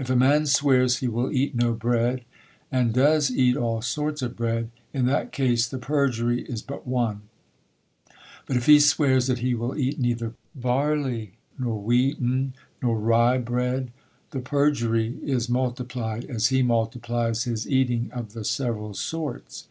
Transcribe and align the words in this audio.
If 0.00 0.10
a 0.10 0.16
man 0.16 0.46
swears 0.46 0.96
he 0.96 1.06
will 1.06 1.30
eat 1.30 1.54
no 1.54 1.74
bread, 1.74 2.22
and 2.72 2.92
does 2.92 3.30
eat 3.30 3.56
all 3.56 3.80
sorts 3.82 4.20
of 4.20 4.34
bread, 4.34 4.68
in 4.92 5.06
that 5.06 5.30
case 5.30 5.68
the 5.68 5.78
perjury 5.78 6.42
is 6.42 6.60
but 6.60 6.88
one; 6.88 7.20
but 8.46 8.56
if 8.56 8.66
he 8.66 8.80
swears 8.80 9.28
that 9.28 9.38
he 9.38 9.54
will 9.54 9.78
eat 9.78 10.00
neither 10.00 10.34
barley, 10.56 11.34
nor 11.56 11.80
wheaten, 11.80 12.54
nor 12.82 12.98
rye 12.98 13.38
bread, 13.38 13.92
the 14.32 14.40
perjury 14.40 15.20
is 15.22 15.48
multiplied 15.48 16.24
as 16.24 16.48
he 16.48 16.64
multiplies 16.64 17.44
his 17.44 17.68
eating 17.70 18.10
of 18.12 18.32
the 18.32 18.42
several 18.44 18.92
sorts. 18.92 19.68